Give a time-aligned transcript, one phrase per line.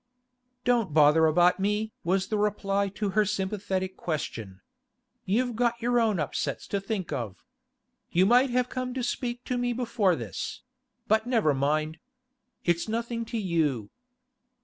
[0.63, 4.59] 'Don't bother about me!' was the reply to her sympathetic question.
[5.25, 7.43] 'You've got your own upsets to think of.
[8.09, 11.99] You might have come to speak to me before this—but never mind.
[12.65, 13.91] It's nothing to you.